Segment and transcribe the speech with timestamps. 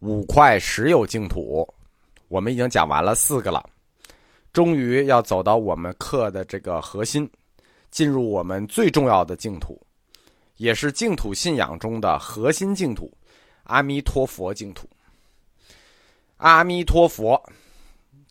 [0.00, 1.68] 五块十有净土，
[2.28, 3.62] 我们已经讲完了四个了，
[4.50, 7.30] 终于要走到我们课的这个核心，
[7.90, 9.78] 进入我们最重要的净土，
[10.56, 13.12] 也是净土信仰中的核心净土——
[13.64, 14.88] 阿弥陀佛净土。
[16.38, 17.38] 阿弥陀佛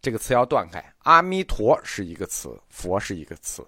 [0.02, 3.64] 这个词要断开，阿弥陀是一个词，佛是一个词。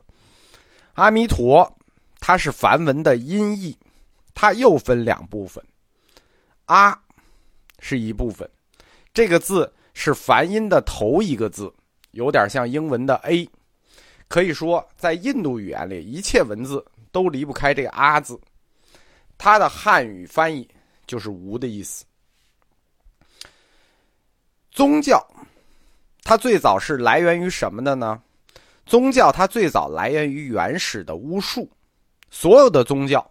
[0.94, 1.72] 阿弥陀，
[2.20, 3.78] 它是梵文的音译，
[4.34, 5.64] 它又分两部分，
[6.66, 7.00] 阿。
[7.82, 8.50] 是一部分，
[9.14, 11.70] 这个字是梵音的头一个字，
[12.12, 13.46] 有点像英文的 a。
[14.30, 18.40] 可以说，在印度语言里，一切文字都离不开这个“阿”字。
[19.38, 20.66] 它的汉语翻译
[21.06, 22.06] 就是“无”的意思。
[24.72, 25.22] 宗教，
[26.24, 28.22] 它最早是来源于什么的呢？
[28.86, 31.70] 宗教它最早来源于原始的巫术，
[32.30, 33.30] 所有的宗教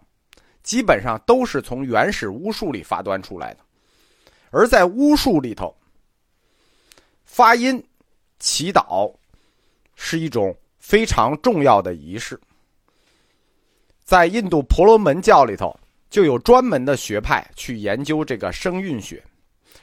[0.61, 3.59] 基本上都是从原始巫术里发端出来的。
[4.51, 5.75] 而在巫术里头，
[7.25, 7.83] 发音、
[8.37, 9.11] 祈祷
[9.95, 12.39] 是一种非常重要的仪式。
[14.03, 15.73] 在印度婆罗门教里头，
[16.09, 19.23] 就有专门的学派去研究这个声韵学，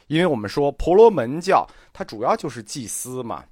[0.06, 3.42] 因为我们说婆罗门教它主要就是祭司嘛，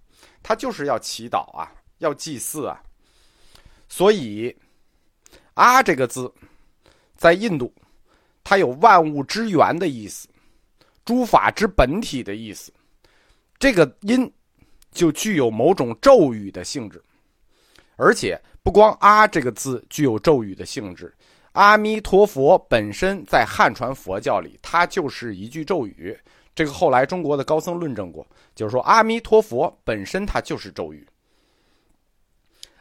[0.42, 2.82] 它就是要祈祷啊，要祭祀啊，
[3.88, 4.54] 所以
[5.54, 6.30] “啊”这个字
[7.16, 7.72] 在印度，
[8.44, 10.28] 它有万物之源的意思。
[11.06, 12.70] 诸法之本体的意思，
[13.58, 14.30] 这个音
[14.90, 17.02] 就具有某种咒语的性质，
[17.96, 21.14] 而且不光“阿”这个字具有咒语的性质，
[21.52, 26.18] 阿弥陀佛本身在汉传佛教里，它就是一句咒语。
[26.54, 31.06] 这个后来中国的高僧论证过，就是说阿弥陀佛本身它就是咒语。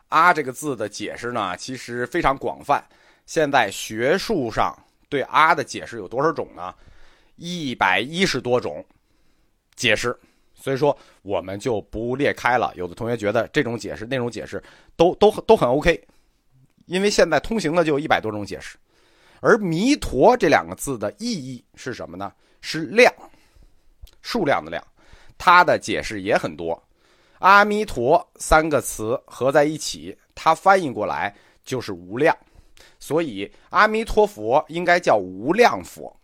[0.09, 2.83] 阿这个字的解释呢，其实非常广泛。
[3.25, 4.73] 现在学术上
[5.09, 6.73] 对阿的解释有多少种呢？
[7.35, 8.83] 一百一十多种
[9.75, 10.17] 解释，
[10.53, 12.73] 所以说我们就不列开了。
[12.75, 14.61] 有的同学觉得这种解释、那种解释
[14.95, 16.01] 都都都很 OK，
[16.85, 18.77] 因为现在通行的就一百多种解释。
[19.41, 22.31] 而“弥陀”这两个字的意义是什么呢？
[22.61, 23.13] 是量，
[24.21, 24.83] 数量的量。
[25.37, 26.81] 它的解释也很多。
[27.39, 32.35] 阿弥陀三个词合在一起，它翻译过来就是无量，
[32.97, 36.15] 所以阿弥陀佛应该叫无量佛。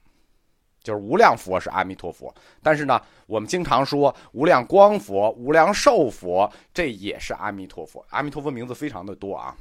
[0.84, 2.34] 就是无量佛是阿弥陀佛，
[2.64, 8.04] 但是呢，我们经常说无量光佛、无量寿佛，这也是阿弥陀佛。
[8.10, 9.56] 阿弥陀佛名字非常的多啊。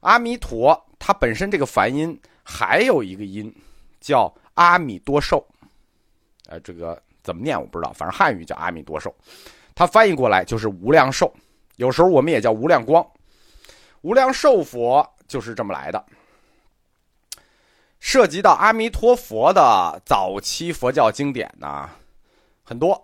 [0.00, 3.54] 阿弥陀它本身这个梵音还有一个音
[4.00, 5.46] 叫阿弥多寿，
[6.48, 9.14] 呃，这个怎么念我不知道，反正汉语叫阿弥多寿，
[9.74, 11.32] 它翻译过来就是无量寿。
[11.76, 13.06] 有时候我们也叫无量光，
[14.00, 16.04] 无量寿佛就是这么来的。
[18.04, 21.88] 涉及到阿弥陀佛的早期佛教经典呢，
[22.64, 23.00] 很多，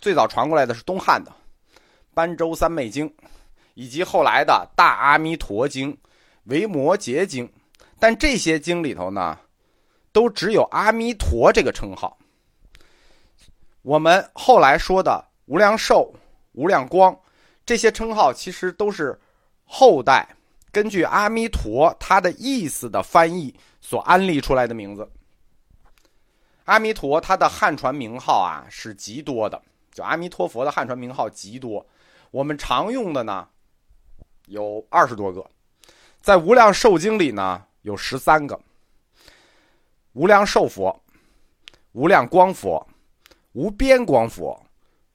[0.00, 1.30] 最早传过来的是东汉的
[2.14, 3.08] 《般州三昧经》，
[3.74, 5.92] 以及后来的《大阿弥陀经》
[6.44, 7.46] 《维摩诘经》，
[8.00, 9.38] 但这些经里头呢，
[10.12, 12.16] 都只有阿弥陀这个称号。
[13.82, 16.10] 我们后来说的无量寿、
[16.52, 17.14] 无量光，
[17.66, 19.20] 这些称号其实都是
[19.66, 20.26] 后代
[20.78, 23.52] 根据阿弥陀他的意思的翻译。
[23.80, 25.10] 所安立出来的名字，
[26.64, 29.62] 阿弥陀，他的汉传名号啊是极多的，
[29.92, 31.86] 就阿弥陀佛的汉传名号极多。
[32.30, 33.48] 我们常用的呢
[34.46, 35.48] 有二十多个，
[36.20, 38.60] 在《无量寿经》里呢有十三个：
[40.12, 41.00] 无量寿佛、
[41.92, 42.86] 无量光佛、
[43.52, 44.62] 无边光佛、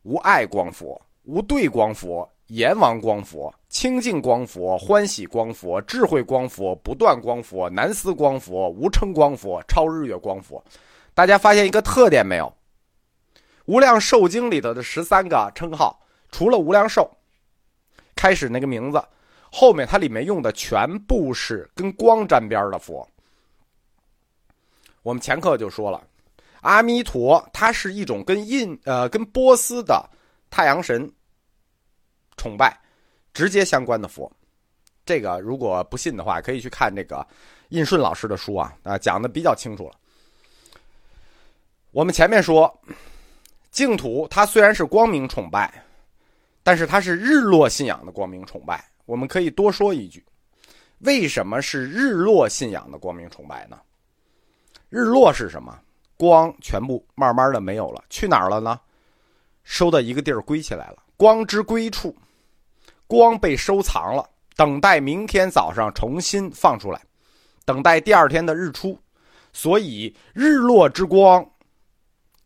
[0.01, 2.27] 无碍光佛、无对光佛。
[2.47, 10.63] 阎王光佛、清净光佛、欢喜光佛、智慧光佛、不断光佛、南思光佛、无称光佛、超日月光佛，
[11.13, 12.45] 大家发现一个特点没有？
[13.65, 17.09] 《无量寿经》里头的十三个称号，除了无量寿，
[18.13, 19.01] 开始那个名字，
[19.49, 23.07] 后面它里面用的全部是跟光沾边的佛。
[25.01, 26.03] 我们前课就说了，
[26.61, 30.09] 阿弥陀它是一种跟印呃跟波斯的
[30.49, 31.09] 太阳神。
[32.37, 32.77] 崇拜
[33.33, 34.31] 直接相关的佛，
[35.05, 37.25] 这个如果不信的话，可以去看这个
[37.69, 39.93] 印顺老师的书啊，啊讲的比较清楚了。
[41.91, 42.71] 我们前面说
[43.71, 45.83] 净土，它虽然是光明崇拜，
[46.63, 48.83] 但是它是日落信仰的光明崇拜。
[49.05, 50.23] 我们可以多说一句，
[50.99, 53.79] 为什么是日落信仰的光明崇拜呢？
[54.89, 55.79] 日落是什么？
[56.15, 58.79] 光全部慢慢的没有了，去哪儿了呢？
[59.63, 60.97] 收到一个地儿归起来了。
[61.23, 62.13] 光之归处，
[63.07, 67.01] 光被收藏了，等待明天早上重新放出来，
[67.63, 68.99] 等待第二天的日出。
[69.53, 71.49] 所以日落之光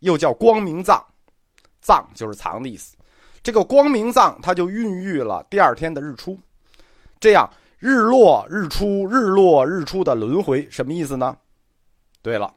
[0.01, 1.03] 又叫光明藏，
[1.81, 2.95] 藏就是藏的意思。
[3.41, 6.37] 这个光明藏，它就孕育了第二天的日出，
[7.19, 11.35] 这样日落日出日落日出的轮回，什么意思呢？
[12.21, 12.53] 对了，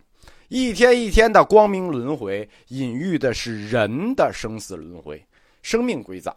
[0.49, 5.25] 一天一天的光明轮回，隐喻的是人的生死轮回，
[5.63, 6.35] 生命归藏。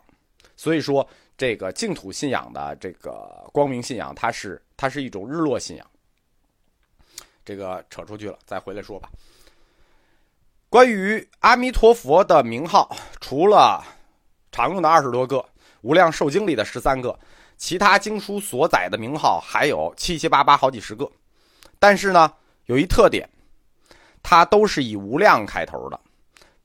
[0.56, 5.86] 所以说，这个净土信仰的这个光明信仰，它是它是一种日落信仰。
[7.44, 9.10] 这个扯出去了，再回来说吧。
[10.70, 13.84] 关于阿弥陀佛的名号，除了
[14.52, 15.38] 常用的二十多个，
[15.82, 17.20] 《无量寿经》里的十三个，
[17.58, 21.12] 其他经书所载的名号还有七七八八好几十个。
[21.78, 22.34] 但是呢，
[22.66, 23.30] 有一特点，
[24.24, 26.00] 它都是以“无量”开头的，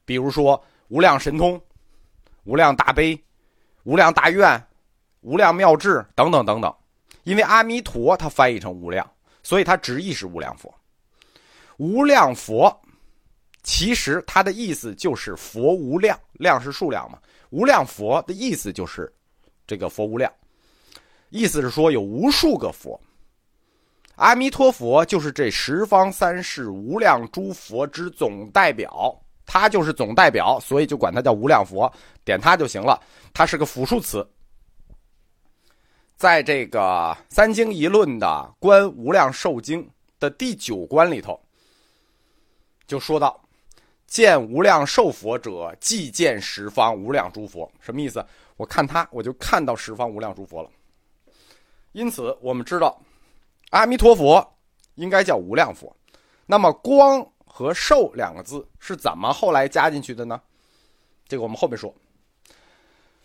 [0.04, 1.60] 比如说“无量神通
[2.44, 3.18] ”“无量大悲
[3.84, 4.62] ”“无量大愿
[5.22, 6.74] ”“无量妙智”等等等等。
[7.24, 9.08] 因为阿弥陀它翻译成“无量”，
[9.42, 10.74] 所以它直译是“无量佛”。
[11.76, 12.74] 无量佛，
[13.62, 17.18] 其实它的意思就是佛无量，量是数量嘛。
[17.50, 19.12] 无量佛的意思就是，
[19.66, 20.32] 这个佛无量，
[21.30, 23.00] 意思是说有无数个佛。
[24.16, 29.16] 阿弥陀佛就是这十方三世无量诸佛之总代表，
[29.50, 31.90] 他就是总代表，所以就管他叫无量佛，
[32.22, 33.02] 点他就行了。
[33.32, 34.28] 它是个复数词，
[36.16, 38.26] 在这个三经一论的
[38.60, 39.82] 《观无量寿经》
[40.20, 41.40] 的第九关里头，
[42.86, 43.40] 就说到。
[44.06, 47.70] 见无量寿佛者，即见十方无量诸佛。
[47.78, 48.24] 什么意思？
[48.56, 50.70] 我看他，我就看到十方无量诸佛了。
[51.92, 52.98] 因此，我们知道，
[53.68, 54.42] 阿弥陀佛
[54.94, 55.94] 应该叫无量佛。
[56.46, 57.20] 那么，光
[57.58, 60.40] 和寿两个字是怎么后来加进去的呢？
[61.26, 61.92] 这个我们后面说。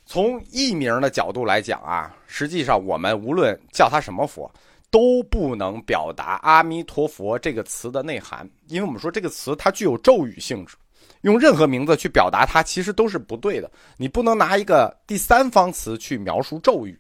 [0.07, 4.51] 从译名的角度来讲啊，实际上我们无论叫他什么佛。
[4.89, 10.77] 都不能表达“阿弥陀佛”这个词的内涵，因为我们说这个词它具有咒语性质，
[11.21, 13.71] 用任何名字去表达它其实都是不对的。
[13.97, 16.95] 你不能拿一个第三方词去描述咒语，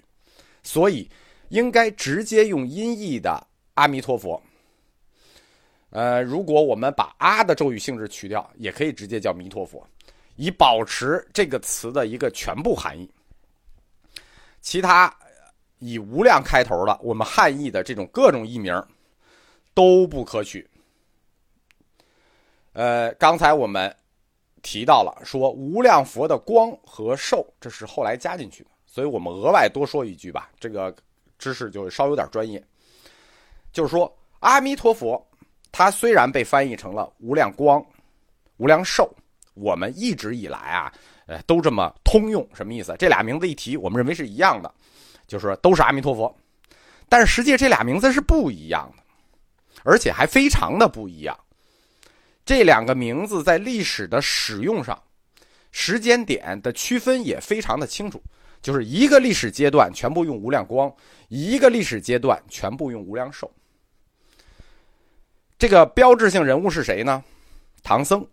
[0.63, 1.07] 所以
[1.49, 3.45] 应该直接用音译的
[3.75, 4.41] “阿弥陀佛”。
[5.93, 9.87] 呃，如果我们把“阿”的咒语性质去掉，也可以直接叫“弥陀佛”，
[10.35, 13.09] 以保持这个词的一个全部含义。
[14.59, 15.13] 其他。
[15.85, 18.73] 以无量开头的，我们汉译的这种各种译名
[19.73, 20.65] 都不可取。
[22.71, 23.93] 呃，刚才我们
[24.61, 30.95] 提到了说无量佛的光和寿，这是后来加进去的，所以我们额外多说一句吧，这个
[31.37, 32.63] 知识就稍有点专业。
[33.73, 34.09] 就是说，
[34.39, 35.21] 阿弥陀佛，
[35.73, 37.85] 它虽然被翻译成了无量光、
[38.55, 39.13] 无量寿，
[39.55, 40.93] 我们一直以来啊，
[41.25, 42.95] 呃，都这么通用，什么意思？
[42.97, 44.73] 这俩名字一提，我们认为是一样的。
[45.25, 46.35] 就是都是阿弥陀佛，
[47.07, 49.01] 但是实际这俩名字是不一样的，
[49.83, 51.35] 而且还非常的不一样。
[52.45, 55.01] 这两个名字在历史的使用上，
[55.71, 58.21] 时间点的区分也非常的清楚。
[58.61, 60.93] 就是一个历史阶段全部用无量光，
[61.29, 63.49] 一个历史阶段全部用无量寿。
[65.63, 67.23] 这个标志性人物是谁呢？
[67.83, 68.27] 唐僧。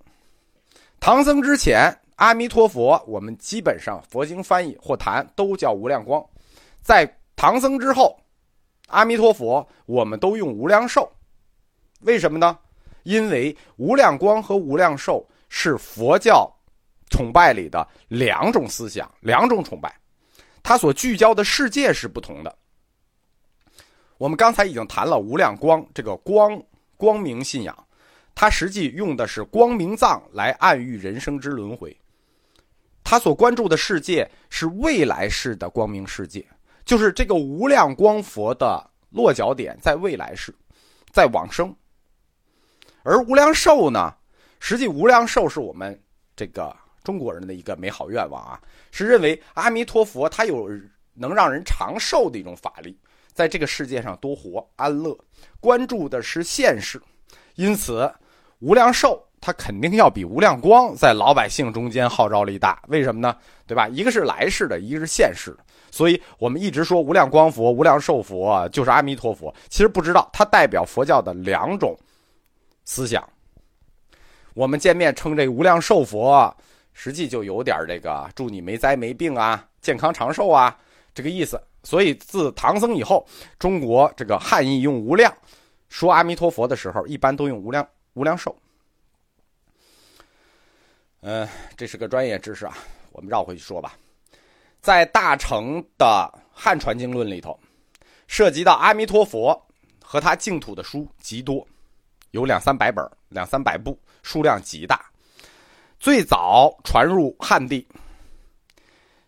[0.99, 6.21] 唐僧之前，阿弥陀佛，我们基本上佛经翻译或谈都叫无量光。
[6.82, 8.21] 在唐僧之后，
[8.88, 11.09] 阿弥陀佛，我们都用无量寿，
[12.00, 12.59] 为什么呢？
[13.05, 16.53] 因为无量光和无量寿是佛教
[17.11, 19.95] 崇拜里的两种思想，两种崇拜，
[20.64, 22.52] 它所聚焦的世界是不同的。
[24.19, 26.61] 我们刚才已经谈了无量光这个光
[27.00, 27.75] 光明信仰，
[28.35, 31.97] 它实际用的是光明藏来暗喻人生之轮回，
[33.02, 36.47] 他所关注的世界是未来式的光明世界。
[36.85, 40.54] 就是这个无量光佛的落脚点在未来世，
[41.11, 41.75] 在往生。
[43.02, 44.14] 而无量寿呢，
[44.59, 45.99] 实际无量寿是我们
[46.37, 48.61] 这个中国人的一个美好愿望啊，
[48.92, 50.69] 是认为阿弥陀佛他有
[51.14, 52.99] 能让人长寿的一种法力，
[53.33, 55.17] 在这个世界上多活安乐，
[55.61, 57.01] 关注的是现世，
[57.55, 58.13] 因此
[58.59, 62.83] 无量寿它肯定要比无量光在老百姓中间号召力大。
[62.89, 63.35] 为什么呢？
[63.67, 63.89] 对吧？
[63.89, 65.65] 一个是来世的，一个是现世的。
[65.91, 71.99] 所以我们一直说无量光佛、无量寿佛就是阿弥陀佛，其实不知道它代表佛教的两种
[72.85, 73.27] 思想。
[74.55, 76.55] 我们见面称这无量寿佛，
[76.93, 80.77] 实际就有点这个祝你没灾没病啊、健康长寿啊
[81.15, 81.61] 这个意思。
[81.83, 83.27] 所以自唐僧以后，
[83.59, 85.35] 中国这个汉译用无量
[85.89, 88.55] 说阿弥陀佛的时候，一般都用无量无量寿。
[91.23, 91.47] 嗯，
[91.77, 92.77] 这是个专业知识啊，
[93.13, 93.95] 我们绕回去说吧。
[94.81, 97.59] 在大乘的汉传经论里头，
[98.27, 99.61] 涉及到阿弥陀佛
[100.03, 101.67] 和他净土的书极多，
[102.31, 105.05] 有两三百本、两三百部，数量极大。
[105.99, 107.87] 最早传入汉地，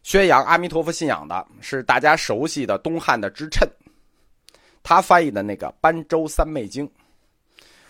[0.03, 3.67] 宣扬阿弥陀佛信仰的是大家熟悉的东汉的支谶，
[4.83, 6.87] 他翻译的那个《般州三昧经》。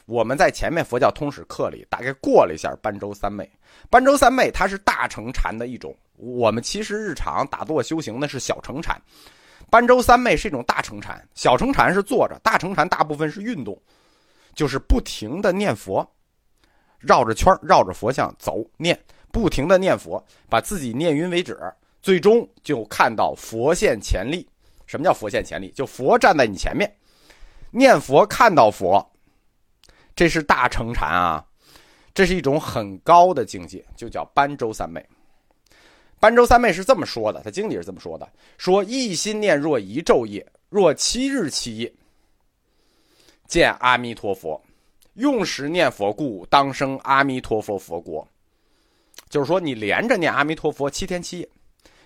[0.04, 3.49] 我们在前面佛教通史课里大概过了一下般州三昧。
[3.88, 9.00] 般州三昧它是大乘禅的一种，我们其实日常打坐修行那是小乘禅。
[9.71, 13.81] 般州三昧是一种大乘禅，小乘禅是坐着，大乘禅大部分是运动，
[14.54, 16.07] 就是不停的念佛，
[16.99, 18.99] 绕着圈绕着佛像走念，
[19.31, 21.59] 不停的念佛，把自己念晕为止，
[22.02, 24.47] 最终就看到佛现前立。
[24.87, 25.71] 什么叫佛现前立？
[25.71, 26.92] 就佛站在你前面，
[27.71, 29.09] 念佛看到佛。
[30.14, 31.42] 这是大乘禅啊，
[32.12, 35.02] 这是一种很高的境界，就叫般舟三昧。
[36.21, 38.28] 般舟三昧是这么说的，他经里是这么说的：
[38.59, 41.90] 说一心念若一昼夜，若七日七夜，
[43.47, 44.62] 见阿弥陀佛，
[45.14, 48.28] 用时念佛故，当生阿弥陀佛佛国。
[49.30, 51.49] 就是说，你连着念阿弥陀佛七天七夜，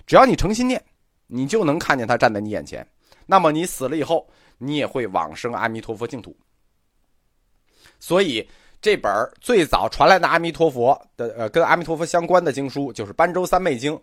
[0.07, 0.83] 只要你诚心念，
[1.27, 2.87] 你就能看见他站在你眼前。
[3.27, 4.27] 那么你死了以后，
[4.59, 6.37] 你也会往生阿弥陀佛净土。
[7.99, 8.49] 所以，
[8.81, 9.11] 这本
[9.41, 13.95] 最早传来的阿弥陀佛的呃，跟阿弥陀佛相关的经书，就是《般舟三昧经》，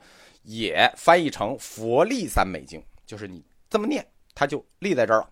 [0.42, 4.06] 也翻译成《佛立三昧经》，就是你这么念，
[4.36, 5.30] 它就立在这儿了。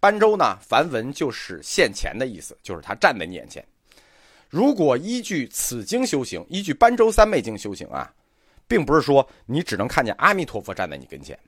[0.00, 3.66] 般舟呢，梵文就是现前的意思，就是他站在你眼前。
[4.50, 8.12] 如果依据此经修行，依据《般舟三昧经》修行啊，
[8.66, 11.38] 并不是说你只能看见阿弥陀佛站在你跟前，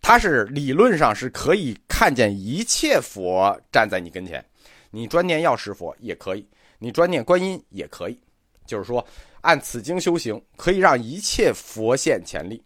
[0.00, 4.44] 它是理论上是可以看见一切佛站在你跟前。
[4.90, 6.44] 你专念药师佛也可以，
[6.78, 8.20] 你专念观音也可以，
[8.66, 9.06] 就是说
[9.40, 12.60] 按此经修行，可以让一切佛现前力。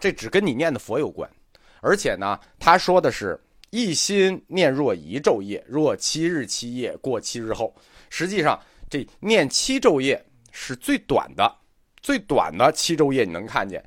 [0.00, 1.30] 这只跟你念的佛有关，
[1.80, 3.38] 而且呢，他说的是
[3.70, 7.74] 一心念若一昼夜，若七日七夜过七日后。
[8.08, 11.54] 实际上，这念七昼夜是最短的，
[12.04, 13.82] 最短的七昼夜你能看见，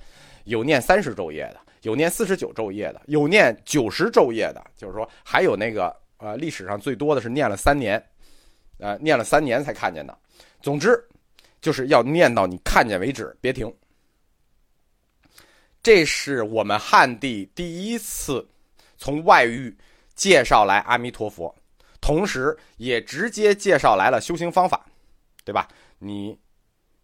[0.46, 5.96] 有念三十昼夜的，有念四十九昼夜的，有念九十昼夜的，就是说还有那个。
[6.20, 8.04] 呃，历史上最多的是念了三年，
[8.80, 10.18] 呃，念了三年才看见的。
[10.64, 11.00] 总之，
[11.62, 13.72] 就是要念到你看见为止，别停。
[15.84, 18.44] 这是我们汉地第一次
[18.98, 19.78] 从外域
[20.16, 21.56] 介绍来阿弥陀佛，
[22.02, 24.84] 同时也直接介绍来了修行方法，
[25.46, 25.68] 对吧？
[26.00, 26.36] 你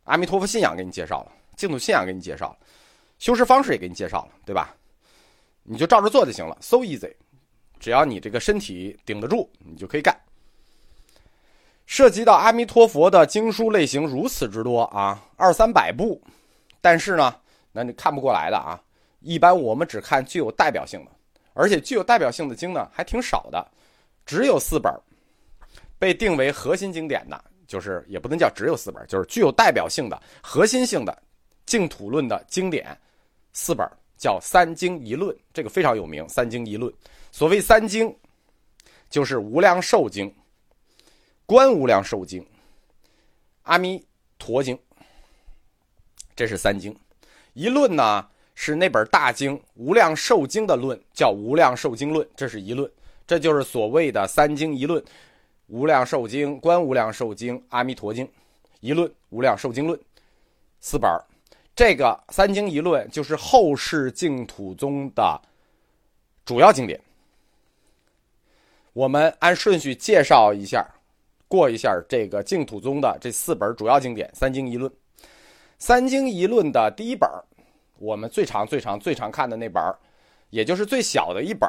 [0.04, 2.58] 阿弥陀佛信仰给你介绍了，净土信仰给你介绍了，
[3.20, 4.76] 修持方式也给你介绍了，对吧？
[5.64, 7.14] 你就照着做就行了，so easy。
[7.80, 10.14] 只要你这个身体顶得住，你就可以干。
[11.86, 16.22] 涉及到阿弥陀佛的经书类型如此之多啊，二三百部，
[16.82, 17.36] 但是呢，
[17.72, 18.82] 那你看不过来的啊。
[19.20, 21.12] 一般我们只看具有代表性的，
[21.54, 23.66] 而且具有代表性的经呢还挺少的，
[24.26, 24.94] 只有四本
[25.98, 31.24] 被定为核心经典的，就是也不能叫只有四本，就是具有代表性的、核心性的
[31.66, 32.98] 净土论的经典
[33.54, 36.94] 四本，叫三经一论，这个非常有名，三经一论。
[37.32, 38.16] 所谓三经，
[39.10, 40.28] 就是《无量寿经》
[41.46, 42.42] 《观无量寿经》
[43.64, 44.04] 《阿弥
[44.38, 44.76] 陀经》，
[46.36, 46.96] 这是三经。
[47.54, 52.92] 一论呢是那本大经《无量寿经》的论，叫《无量寿经论》，这是一论。
[53.26, 55.02] 这就是所谓的三经一论，
[55.68, 58.26] 《无量寿经》《观无量寿经》《阿弥陀经》
[58.80, 59.98] 一论，《无量寿经论》
[60.80, 61.10] 四本
[61.76, 65.42] 这个三经一论就是后世净土宗的
[66.46, 67.00] 主要经典。
[68.94, 70.86] 我们按顺序介绍一下，
[71.48, 74.92] 过一下这个净土宗的这四本主要经典《三经一论》。
[75.80, 77.28] 《三经一论》的第一本，
[77.98, 79.82] 我们最常、最常、最常看的那本，
[80.52, 81.68] 也就是最小的一本，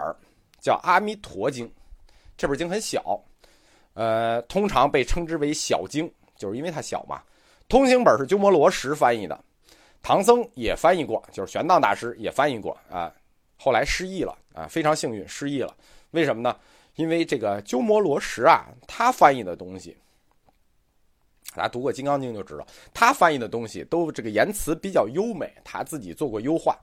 [0.60, 1.66] 叫《阿弥陀经》。
[2.36, 3.24] 这本经很小，
[3.94, 7.22] 呃，通常被称之为小经，就是因为它小嘛。
[7.68, 9.44] 通行本是鸠摩罗什翻译的，
[10.02, 13.12] 唐僧也翻译过，就是玄奘大师也翻译过啊。
[13.56, 15.74] 后来失忆了啊，非常幸运失忆了。
[16.10, 16.54] 为什么呢？
[16.96, 19.96] 因为这个鸠摩罗什啊，他翻译的东西，
[21.54, 26.78] 大家读过《金刚经》就知道，他翻译的东西都这个言辞比较优美，他自己做过优化。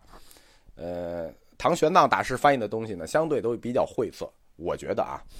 [0.75, 4.30] 呃，唐玄奘大师翻译的东西呢，相对都比较晦涩。
[4.56, 5.22] 我觉得啊，《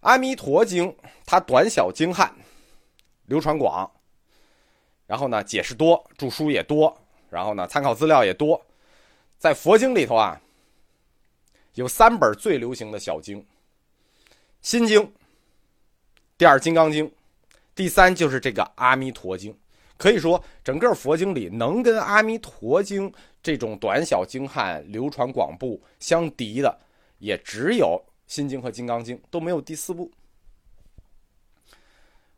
[0.00, 0.88] 阿弥陀经》
[1.24, 2.34] 它短小精悍，
[3.26, 3.90] 流传广，
[5.06, 6.96] 然后呢解释多，注书也多，
[7.28, 8.60] 然后呢参考资料也多。
[9.38, 10.40] 在佛经里头啊，
[11.74, 13.44] 有三本最流行的小经。
[14.62, 15.10] 心经，
[16.36, 17.10] 第二金刚经，
[17.74, 19.56] 第三就是这个阿弥陀经。
[19.96, 26.78] 可以说，整个佛经里能跟阿弥陀经这种短小精悍、流传广布相敌的，
[27.18, 30.08] 也只有心经和金刚经，都没有第四部。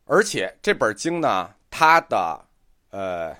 [0.05, 2.43] 而且这本经呢，它的
[2.89, 3.31] 呃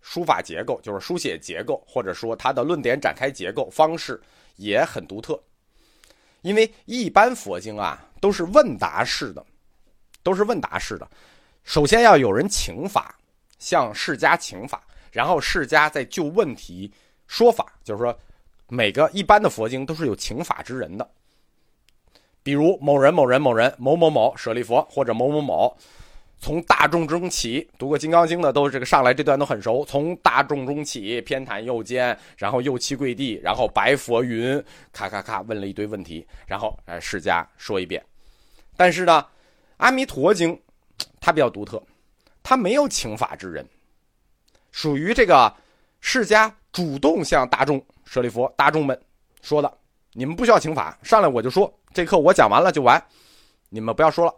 [0.00, 4.20] 书法结构，就是书写结构，或者说它的论点展开结构方式
[4.56, 5.40] 也很独特。
[6.40, 9.46] 因为一般佛经啊都是问答式的，
[10.24, 11.08] 都是问答式的。
[11.62, 13.16] 首先要有人请法，
[13.60, 14.82] 向释迦请法，
[15.12, 16.92] 然后释迦再就问题
[17.28, 17.72] 说法。
[17.84, 18.18] 就是说，
[18.66, 21.08] 每个一般的佛经都是有请法之人的。
[22.42, 25.76] 比如某人某人某人某某某舍利佛或者某某某，
[26.40, 29.84] 从大众中起，读过《金刚经》的都这个上来这段都很熟。
[29.84, 38.02] 从大众中起，偏袒右肩，然后右膝跪地，然后白佛云，咔咔咔问了一堆问题，然后哎释迦说一遍。
[38.76, 39.20] 但是呢，
[39.78, 40.54] 《阿弥陀经》
[41.20, 41.82] 它比较独特，
[42.42, 43.66] 它没有请法之人，
[44.70, 45.52] 属于这个
[46.00, 48.98] 释迦主动向大众舍利佛大众们
[49.42, 49.70] 说的。
[50.12, 53.04] 你们不需要请法，上来我就说，这课我讲完了就完，
[53.70, 54.32] 你们不要说了。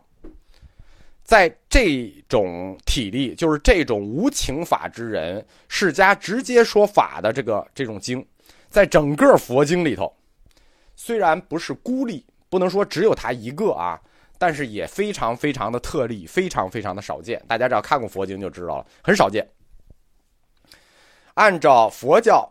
[1.23, 8.27] 在这种体力，就是这种无情法之人，释迦直接说法的这个这种经，
[8.71, 10.11] 在整个佛经里头，
[10.97, 14.01] 虽然不是孤立，不能说只有他一个啊，
[14.39, 17.45] 但是也非常非常的特例，非常非常的少见。
[17.47, 19.47] 大家只要看过佛经就知道了，很少见。
[21.35, 22.51] 按照佛教。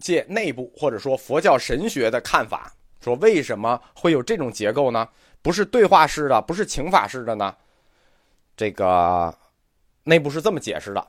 [0.00, 5.08] 界内部或者说佛教神学的看法，说为什么会有这种结构呢？
[5.42, 7.54] 不是对话式的，不是请法式的呢？
[8.56, 9.34] 这个
[10.04, 11.06] 内部是这么解释的：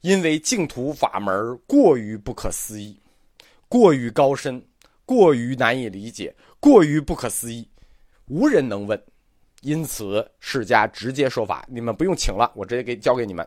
[0.00, 2.98] 因为净土法门过于不可思议，
[3.68, 4.64] 过于高深，
[5.04, 7.68] 过于难以理解，过于不可思议，
[8.28, 9.02] 无人能问，
[9.60, 13.46] 因此释迦直接说法，你们不用请了，我直接给交给你们。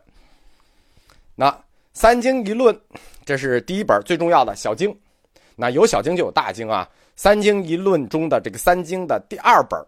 [1.35, 1.63] 那。
[1.95, 2.75] 三经一论，
[3.23, 4.99] 这是第一本最重要的小经。
[5.55, 6.89] 那有小经就有大经啊。
[7.15, 9.79] 三经一论中的这个三经的第二本，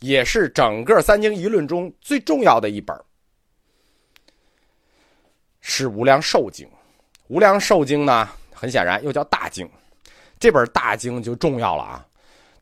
[0.00, 2.96] 也是整个三经一论中最重要的一本，
[5.60, 6.68] 是无量寿经。
[7.28, 9.68] 无量寿经呢，很显然又叫大经。
[10.38, 12.06] 这本大经就重要了啊，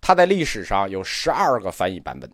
[0.00, 2.30] 它在历史上有十二个翻译版本。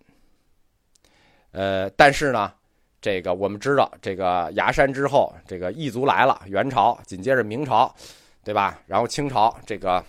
[1.52, 2.52] 呃，但是呢。
[3.00, 7.94] 这个我们知道，这个崖山之后，这个异族来了，元朝紧接着明朝，
[8.42, 8.81] 对吧？
[8.87, 10.02] 然后清朝，这个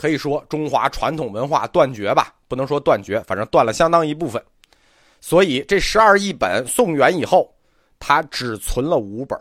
[0.00, 4.42] 可以说中华传统文化断绝吧，不能说断绝，反正断了相当一部分。
[5.20, 7.54] 所以这十二亿本宋元以后，
[7.98, 9.38] 它只存了五本。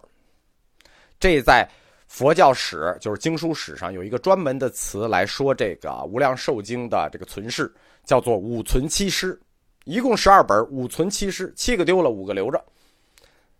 [1.17, 1.65] 这在
[2.09, 9.39] 佛教史，就是经书史上有一个专门的词来说这个《无量寿经》的这个存世，叫做“五存七失”。
[9.85, 12.61] 一共十二本，五存七失，七个丢了，五个留着。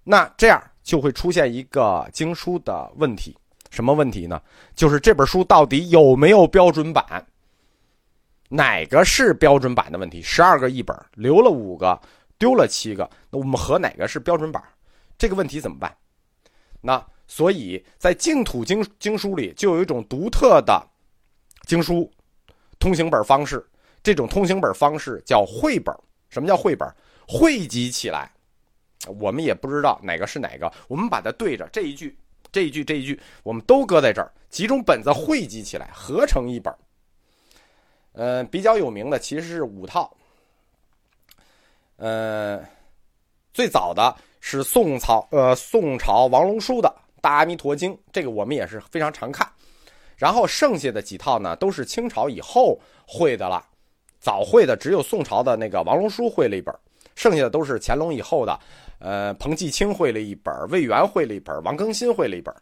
[0.04, 3.34] 那这样就会出现一个经书的问题，
[3.70, 4.42] 什么问题呢？
[4.76, 7.26] 就是这本书到底有没有标准版？
[8.50, 10.22] 哪个是标准版的问题？
[10.22, 12.00] 十二个译本，留了五个，
[12.38, 14.64] 丢了七个，那我们和哪个是标准版？
[15.18, 15.96] 这个问题怎么办？
[16.82, 20.84] 那所以在净土经经书里，就有一种独特的
[21.68, 22.12] 经书
[22.80, 23.64] 通行本方式，
[24.02, 25.96] 这种通行本方式叫绘本。
[26.30, 26.88] 什么叫绘本？
[27.28, 28.32] 汇集起来，
[29.20, 30.72] 我们也不知道哪个是哪个。
[30.88, 32.18] 我们把它对着这一句、
[32.52, 36.74] 这一句、这一句，我们都搁在这儿，几种本子汇集起来，合成一本。
[38.14, 40.12] 嗯，比较有名的其实是五套。
[41.98, 42.64] 嗯，
[43.54, 46.90] 最早的是宋朝，呃，宋朝王龙书的
[47.22, 49.48] 《大阿弥陀经》，这个我们也是非常常看。
[50.18, 53.66] 然后剩下的几套呢，都是清朝以后绘的了。
[54.20, 56.76] 早会的只有宋朝的那个王龙书会了一本，
[57.16, 58.60] 剩下的都是乾隆以后的，
[59.00, 62.54] 呃，彭继清会了一本，魏源会了一本，王更新会了一本，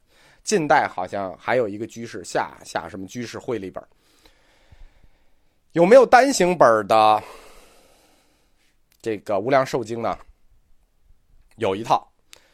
[0.44, 3.84] 近代好像还有一个居士下下什么居士会了一本。
[5.74, 7.22] 有没有单行本的
[9.02, 10.18] 这个《无量寿经》呢？
[11.58, 12.08] 有一套，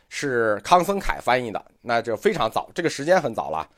[0.09, 3.69] 是康僧凯翻译的，那就非常早，这个时间很早了，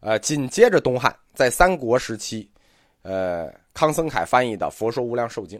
[0.00, 2.50] 呃，紧接着东汉，在三国时期，
[3.02, 3.52] 呃。
[3.74, 5.58] 康僧凯翻译的《佛说无量寿经》，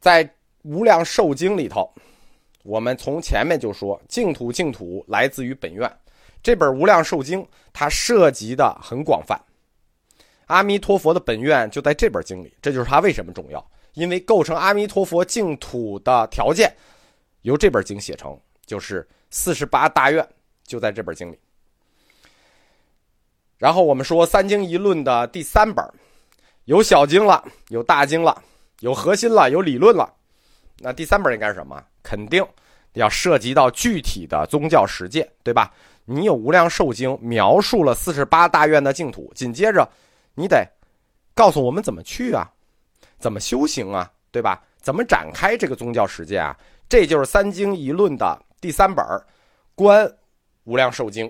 [0.00, 0.24] 在
[0.62, 1.90] 《无量寿经》里头，
[2.62, 5.90] 我们从前面就说，净土净土来自于本愿。
[6.42, 7.42] 这本《无量寿经》
[7.72, 9.38] 它涉及的很广泛，
[10.46, 12.54] 阿弥陀佛的本愿就在这本经里。
[12.62, 16.74] 这就是它为什么重要，因为构成阿弥陀佛净土的条件，
[17.42, 20.26] 由这本经写成，就是四十八大愿
[20.64, 21.38] 就在这本经里。
[23.58, 25.84] 然后我们说三经一论的第三本，
[26.64, 28.42] 有小经了，有大经了，
[28.80, 30.14] 有核心了，有理论了。
[30.82, 31.82] 那第三本应该是什么？
[32.02, 32.44] 肯定
[32.94, 35.70] 要涉及到具体的宗教实践，对吧？
[36.06, 39.86] 你有无量寿经描述了四十八大愿的净土，紧接着
[40.34, 40.66] 你得
[41.34, 42.50] 告诉我们怎么去啊，
[43.18, 44.62] 怎么修行啊，对吧？
[44.80, 46.56] 怎么展开这个宗教实践啊？
[46.88, 49.04] 这就是三经一论的第三本
[49.74, 50.10] 《观
[50.64, 51.28] 无量寿经》。